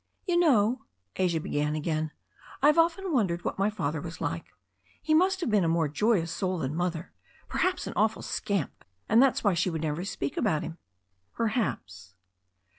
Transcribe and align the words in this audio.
"You 0.25 0.35
know," 0.37 0.85
Asia 1.17 1.39
began 1.39 1.75
again, 1.75 2.09
"I 2.63 2.65
have 2.65 2.79
often 2.79 3.11
wondered 3.13 3.45
what 3.45 3.59
my 3.59 3.69
father 3.69 4.01
was 4.01 4.19
like. 4.19 4.47
He 4.99 5.13
must 5.13 5.41
have 5.41 5.51
been 5.51 5.63
a 5.63 5.67
more 5.69 5.87
joyous 5.87 6.31
soul 6.31 6.57
than 6.57 6.73
Mother, 6.73 7.11
perhaps 7.47 7.85
an 7.85 7.93
awful 7.95 8.23
scamp, 8.23 8.83
and 9.07 9.21
that's 9.21 9.43
why 9.43 9.53
she 9.53 9.69
would 9.69 9.83
never 9.83 10.03
speak 10.03 10.37
about 10.37 10.63
him." 10.63 10.79
"Perhaps." 11.33 12.15